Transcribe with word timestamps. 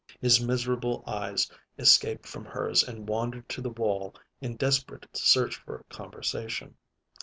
His 0.19 0.41
miserable 0.43 1.03
eyes 1.05 1.51
escaped 1.77 2.25
from 2.25 2.43
hers 2.43 2.81
and 2.81 3.07
wandered 3.07 3.47
to 3.49 3.61
the 3.61 3.69
wall 3.69 4.15
in 4.39 4.55
desperate 4.55 5.07
search 5.15 5.57
for 5.57 5.85
conversation. 5.89 6.73